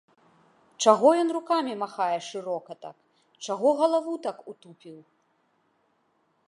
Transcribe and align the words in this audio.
Чаго 0.85 1.07
ён 1.23 1.27
рукамі 1.37 1.73
махае 1.83 2.17
шырока 2.29 2.71
так, 2.87 2.97
чаго 3.49 3.69
галаву 3.83 4.13
так 4.29 4.37
утупіў? 4.53 4.97